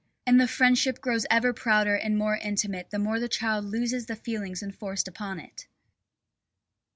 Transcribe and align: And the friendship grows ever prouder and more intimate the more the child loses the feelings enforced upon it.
And 0.25 0.41
the 0.41 0.47
friendship 0.47 0.99
grows 0.99 1.27
ever 1.29 1.53
prouder 1.53 1.93
and 1.93 2.17
more 2.17 2.35
intimate 2.35 2.89
the 2.89 2.97
more 2.97 3.19
the 3.19 3.29
child 3.29 3.65
loses 3.65 4.07
the 4.07 4.15
feelings 4.15 4.63
enforced 4.63 5.07
upon 5.07 5.39
it. 5.39 5.67